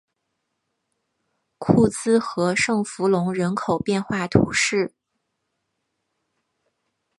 [1.59, 4.95] 库兹和圣弗龙人口变化图示